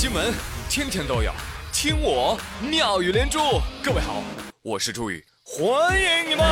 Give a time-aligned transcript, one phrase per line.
[0.00, 0.32] 新闻
[0.70, 1.32] 天天都有，
[1.72, 3.40] 听我妙语连珠。
[3.82, 4.22] 各位好，
[4.62, 6.46] 我是朱宇，欢迎你们！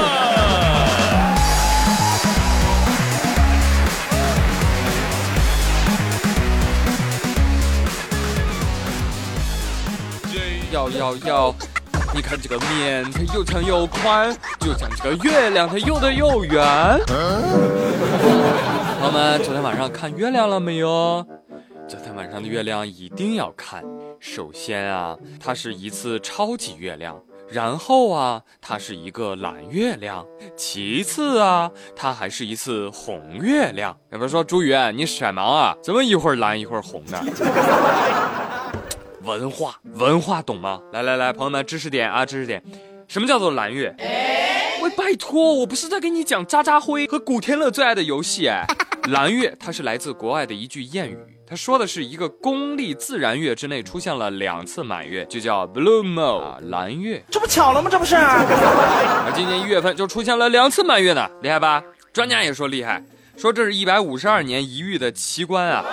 [10.73, 11.55] 要要要！
[12.13, 16.65] 你看这个面，它又长又宽，就像这个月亮，它又大又圆。
[17.07, 17.17] 朋
[19.05, 21.25] 友们，昨天晚上看月亮了没有？
[21.89, 23.85] 昨天晚上的月亮一定要看。
[24.19, 27.15] 首先啊，它是一次超级月亮；
[27.49, 30.25] 然后啊，它是一个蓝月亮；
[30.57, 33.97] 其次啊，它还是一次红月亮。
[34.11, 35.77] 要不说朱宇，你色盲啊？
[35.81, 37.23] 怎么一会儿蓝一会儿红的？
[39.23, 40.81] 文化文化懂吗？
[40.93, 42.61] 来来来，朋友们，知识点啊，知识点，
[43.07, 43.95] 什么叫做蓝月？
[44.83, 48.67] 喂，拜托，我不是在给你讲渣渣辉和古天乐最爱的游戏哎。
[49.11, 51.17] 蓝月，它是来自国外的一句谚语。
[51.49, 57.89] 他说的是一个公历自然月之内出现了两次满月，就叫 blue moon 蓝月，这不巧了吗？
[57.89, 58.17] 这不是？
[58.19, 61.81] 而今年一月份就出现了两次满月呢，厉害吧？
[62.13, 63.01] 专家也说厉害，
[63.37, 65.85] 说这是一百五十二年一遇的奇观啊。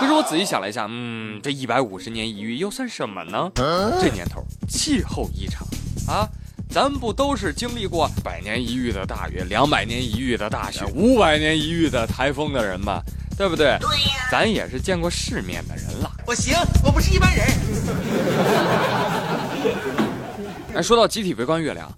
[0.00, 3.48] 可是我仔细想了一下，嗯，这一百五十年一遇又算什么呢？
[3.54, 5.64] 这年头气候异常
[6.08, 6.26] 啊，
[6.68, 13.00] 咱不都是经历过百年一遇的大雨、两百年一遇的大雪、五百年一遇的台风的人吗？
[13.40, 13.78] 对不对？
[13.80, 16.12] 对呀，咱也是见过世面的人了。
[16.26, 17.46] 我行，我不是一般人。
[20.76, 21.90] 哎，说到集体围观月亮，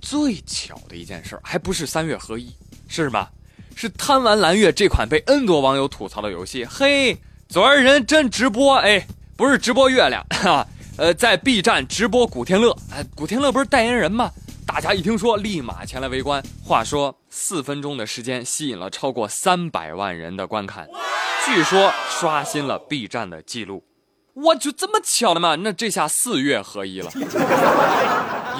[0.00, 2.50] 最巧的一件事还不是三月合一，
[2.88, 3.28] 是什么？
[3.76, 6.64] 是贪玩蓝月这款被 N 多网友吐槽的游戏。
[6.64, 7.14] 嘿，
[7.46, 9.06] 昨儿人真直播，哎，
[9.36, 12.74] 不是直播月亮，哈， 呃，在 B 站直播古天乐。
[12.90, 14.32] 哎，古天乐不是代言人吗？
[14.72, 16.40] 大家一听说，立马前来围观。
[16.64, 20.88] 话说，四分钟的时间吸引了超过三百万人的观看，
[21.44, 23.82] 据说刷新了 B 站的记录。
[24.32, 25.56] 我，就这么巧的吗？
[25.56, 27.10] 那这下四月合一了。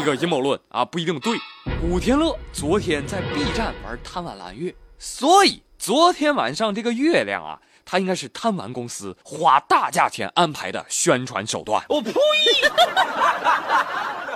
[0.01, 1.39] 一个阴谋论啊，不一定对。
[1.81, 11.81] 古天乐昨天在 B 站玩贪玩蓝月，所以昨天晚上这个月亮啊，它应该是贪玩公司花大价钱安排的宣传手段。
[11.89, 12.13] 我呸！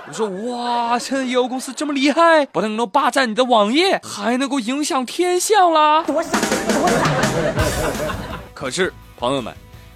[0.07, 6.03] 我说哇，现在业务公司这么厉害，不但能够霸占你的网页，还能够影响天象啦！
[6.03, 8.15] 多傻，多傻！
[8.53, 9.51] 可是朋友们，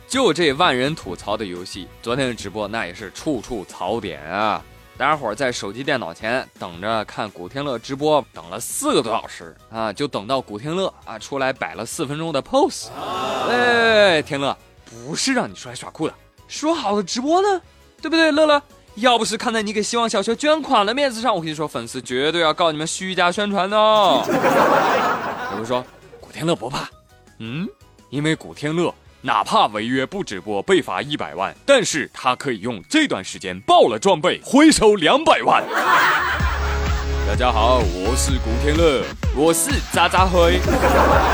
[0.07, 4.63] 就这万人吐槽的游戏，昨天的直播那也是处处槽点啊！
[4.97, 12.87] 大家伙在手机、电脑前等着看古天乐直播，等了四个多小时啊，就等到古天乐啊出来摆了四分钟的 pose。
[13.47, 14.57] 哎，天乐，
[14.89, 16.13] 不是让你出来耍酷的，
[16.47, 17.61] 说好的直播呢？
[18.01, 18.61] 对不对，乐乐？
[18.99, 23.77] 要不是看在你给希望小学捐款的面子上，我跟你说，粉丝绝对要告你们虚假宣传的。
[25.51, 25.83] 有人说
[26.19, 26.89] 古天乐不怕，
[27.39, 27.67] 嗯，
[28.09, 35.63] 因为古天乐哪怕违约不直播被罚一百万，但是他可以用这段时间爆了装备回收两百万。
[37.27, 39.05] 大家好，我是古天乐，
[39.35, 40.59] 我是渣渣辉，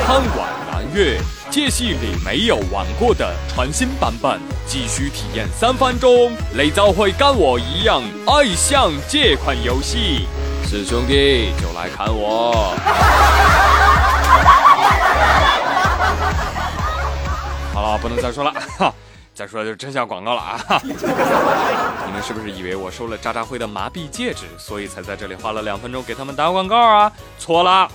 [0.06, 0.65] 贪玩
[0.95, 1.19] 月。
[1.51, 10.28] 这系列没有玩过的全新版本，继续体验三分钟，你就会跟我一样爱上这款游戏。
[10.67, 12.73] 是兄弟就来看我。
[17.73, 18.91] 好了，不能再说了，哈，
[19.35, 20.59] 再说就真像广告了啊！
[20.83, 27.12] 你们是不是以为我收了渣渣辉的麻痹戒指，所以才在这里花了两分钟给他们打广告啊？
[27.38, 27.88] 错了。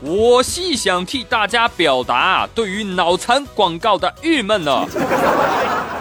[0.00, 4.86] 我是想替大家表达对于脑残广告的郁闷呢。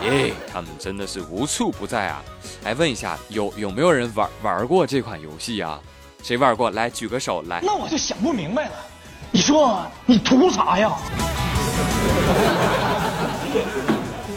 [0.04, 2.22] 耶， 他们真的是无处不在啊！
[2.64, 5.80] 来问一下，有有没有人玩玩过这款游戏啊？
[6.22, 6.70] 谁玩过？
[6.70, 7.60] 来举个手来。
[7.64, 8.76] 那我就想不明白了，
[9.32, 10.92] 你说你图啥呀？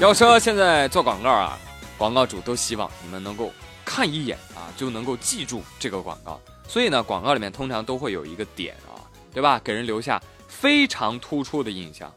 [0.01, 1.59] 要说现在做广告啊，
[1.99, 3.53] 广告主都希望你们能够
[3.85, 6.41] 看一眼啊，就能够记住这个广告。
[6.67, 8.90] 所以呢，广告里面通常都会有一个点啊。
[9.33, 9.61] 对吧？
[9.63, 12.13] 给人留下非常突出的印象。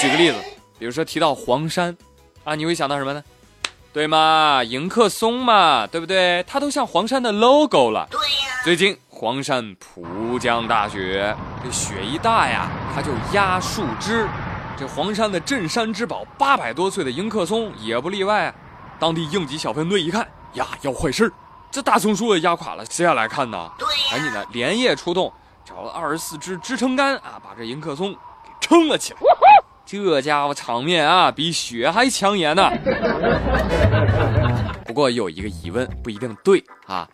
[0.00, 0.36] 举个例子，
[0.78, 1.96] 比如说提到黄山，
[2.44, 3.22] 啊，你会想到什么呢？
[3.92, 4.62] 对嘛？
[4.64, 6.42] 迎客松嘛，对不对？
[6.46, 8.08] 它都像黄山的 logo 了。
[8.10, 8.60] 对呀。
[8.64, 14.26] 最近黄山普降大雪，这雪一大呀，它就压树枝。
[14.78, 18.54] 这黄山的镇山之宝，八百多岁的迎客松也不例外。
[18.98, 21.32] 当地应急小分队一看，呀，要坏事儿
[21.70, 23.70] 这大松树也压垮了，谁要来看呢？
[24.10, 25.32] 赶紧的，连夜出动。
[25.64, 29.18] 找了二十四支支撑杆啊，把这迎客松给撑了起来。
[29.84, 32.70] 这家伙场面啊，比雪还抢眼呢。
[34.86, 37.08] 不过有一个疑问，不一定对啊。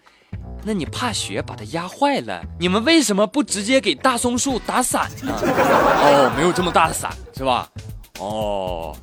[0.63, 5.33] 那你怕雪把它压坏了，你们为什么不直接给大松树打伞呢？
[5.41, 7.69] 哦，没有这么大的伞是吧？
[8.19, 8.95] 哦，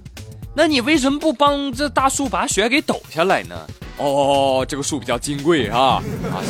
[0.54, 3.56] 那你为什么不帮这大树把雪给抖下来呢？
[3.98, 6.04] 哦，这个树比较金贵啊！
[6.30, 6.44] 啊，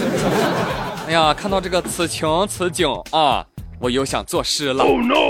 [1.07, 3.45] 哎呀，看到这个此情此景啊，
[3.79, 4.83] 我又想作诗了。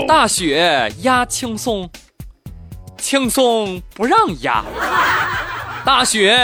[0.08, 1.88] 大雪压青松，
[2.96, 4.64] 青松不让压，
[5.84, 6.34] 大雪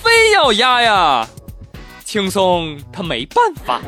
[0.00, 1.26] 非要压呀，
[2.04, 3.80] 青松他没办法。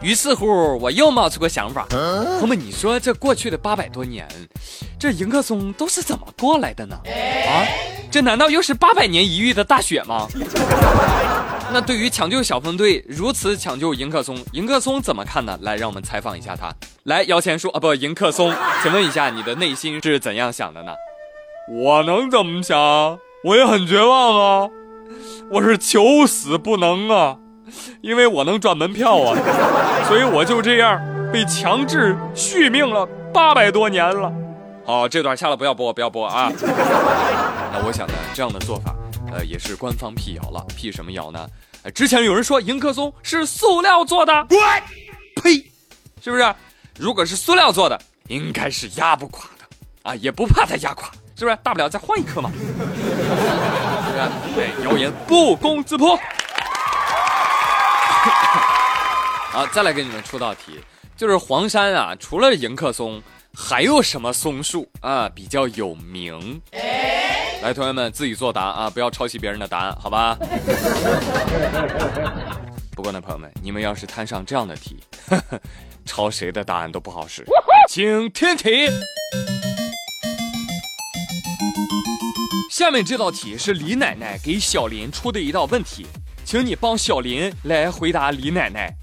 [0.00, 4.28] 于是乎，我又冒出个想法，朋友们，你说这过去的八百多年，
[4.96, 6.96] 这迎客松都是怎么过来的呢？
[7.04, 7.66] 啊，
[8.12, 10.28] 这难道又是八百年一遇的大雪吗？
[11.72, 15.58] 那对于抢救小分队如此抢救迎客松，迎客松怎么看呢？
[15.62, 16.70] 来，让我们采访一下他。
[17.04, 20.92] 来，摇钱树啊，不，迎客松，请问一下，你的内心是怎样想的呢？
[21.70, 22.76] 我能怎么想？
[23.44, 24.68] 我也很绝望啊，
[25.50, 27.38] 我是求死不能啊。
[28.02, 29.34] 因为我能赚门票啊，
[30.06, 31.00] 所以我就这样
[31.32, 34.30] 被强制续命了八百多年了。
[34.84, 36.50] 好，这段下了不要播，不要播啊。
[37.72, 38.94] 那我想呢，这样的做法，
[39.32, 40.64] 呃，也是官方辟谣了。
[40.76, 41.48] 辟什么谣呢？
[41.94, 44.32] 之前有人说迎客松是塑料做的，
[45.36, 45.64] 呸，
[46.20, 46.54] 是不是？
[46.98, 49.64] 如果是塑料做的，应该是压不垮的
[50.02, 51.56] 啊，也不怕它压垮，是不是？
[51.62, 52.72] 大不了再换一颗嘛，是不
[54.18, 54.28] 是？
[54.54, 56.18] 对，谣言不攻自破。
[59.52, 60.80] 好，再来给你们出道题，
[61.16, 63.22] 就是黄山啊，除了迎客松，
[63.54, 66.60] 还有什么松树啊比较有名？
[67.62, 70.36] 来，同学们自己作答啊，不要抄袭别人的答案，好吧？
[72.96, 74.98] 不过呢，朋友们，你们要是摊上这样的题，
[76.04, 77.44] 抄谁的答案都不好使。
[77.88, 78.88] 请听题，
[82.70, 86.06] 下面这道题是李奶奶给小林出的一道问题，
[86.44, 88.94] 请你帮小林来回答李奶奶。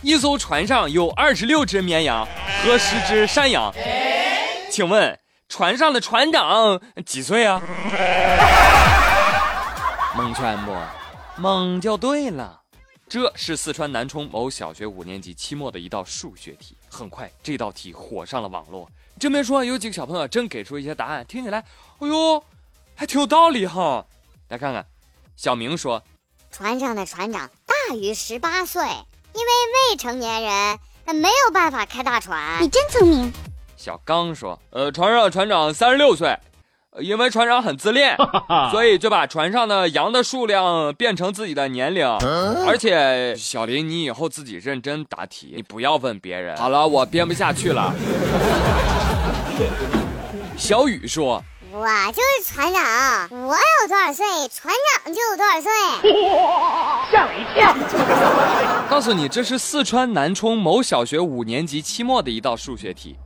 [0.00, 2.26] 一艘船上有二十六只绵羊
[2.64, 3.74] 和十只山羊，
[4.70, 5.18] 请问
[5.48, 7.60] 船上的船长几岁啊？
[10.16, 10.72] 蒙圈不？
[11.36, 12.60] 蒙就对了。
[13.08, 16.76] 这是四川南充某小学五年级期末的一道数学题。
[16.88, 18.88] 很快，这道题火上了网络。
[19.18, 21.58] 这边说有几个小朋友真给出一些答案，听起来，
[21.98, 22.44] 哎呦，
[22.94, 24.06] 还挺有道理哈。
[24.48, 24.86] 来看看，
[25.36, 26.00] 小明说，
[26.52, 28.84] 船上的船长大于十八岁。
[29.34, 29.50] 因为
[29.90, 32.62] 未成年人，那没有办法开大船。
[32.62, 33.32] 你真聪明。
[33.76, 36.36] 小刚说：“呃，船上船长三十六岁，
[37.00, 38.16] 因为船长很自恋，
[38.70, 42.06] 所以就把船上的羊的数量变成自己的年龄。
[42.66, 46.56] 而且，小林，你以后自己认真答题，你不要问别人。
[46.56, 47.92] 好了，我编不下去了。
[50.56, 51.42] ”小雨说。
[51.74, 55.70] 我就是船长，我有多少岁，船长就有多少岁。
[57.10, 57.74] 吓我一跳！
[58.90, 63.16] 告诉你，这是四川南充某小学五年级期末的一道数学题。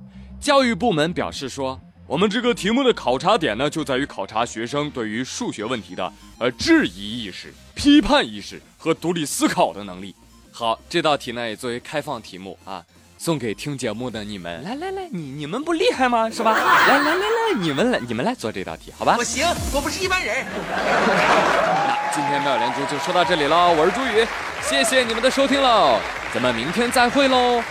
[0.40, 10.14] 教育部门表示说，我们这个题目的考察点呢，就在于考察学生对于数学问题的呃质疑意识、批判意识和独立思考的能力。
[10.52, 12.84] 好，这道题呢也作为开放题目啊。
[13.18, 16.30] 送给听节目的你们，来来来，你你们不厉害吗？
[16.30, 16.52] 是吧？
[16.52, 19.16] 来来来来，你们来你们来做这道题，好吧？
[19.18, 20.44] 我行，我不是一般人。
[20.54, 24.26] 那今天妙连珠就说到这里了，我是朱宇，
[24.62, 25.98] 谢谢你们的收听喽，
[26.32, 27.62] 咱们明天再会喽，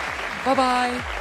[0.44, 1.15] 拜拜。